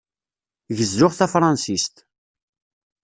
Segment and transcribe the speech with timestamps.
[0.77, 1.95] Gezzuɣ tafṛansist.